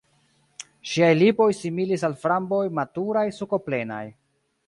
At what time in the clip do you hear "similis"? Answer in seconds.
1.57-2.07